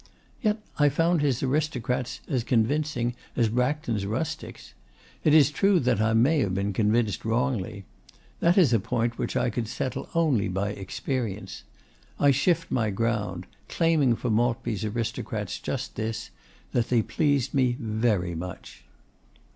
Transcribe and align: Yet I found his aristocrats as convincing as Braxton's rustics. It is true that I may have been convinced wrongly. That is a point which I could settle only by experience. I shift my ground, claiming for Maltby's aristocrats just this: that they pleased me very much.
Yet 0.41 0.57
I 0.79 0.89
found 0.89 1.21
his 1.21 1.43
aristocrats 1.43 2.21
as 2.27 2.43
convincing 2.43 3.13
as 3.35 3.49
Braxton's 3.49 4.07
rustics. 4.07 4.73
It 5.23 5.31
is 5.31 5.51
true 5.51 5.79
that 5.81 6.01
I 6.01 6.13
may 6.13 6.39
have 6.39 6.55
been 6.55 6.73
convinced 6.73 7.23
wrongly. 7.23 7.85
That 8.39 8.57
is 8.57 8.73
a 8.73 8.79
point 8.79 9.19
which 9.19 9.35
I 9.35 9.51
could 9.51 9.67
settle 9.67 10.09
only 10.15 10.47
by 10.47 10.69
experience. 10.71 11.65
I 12.19 12.31
shift 12.31 12.71
my 12.71 12.89
ground, 12.89 13.45
claiming 13.69 14.15
for 14.15 14.31
Maltby's 14.31 14.83
aristocrats 14.83 15.59
just 15.59 15.93
this: 15.97 16.31
that 16.71 16.89
they 16.89 17.03
pleased 17.03 17.53
me 17.53 17.73
very 17.79 18.33
much. 18.33 18.83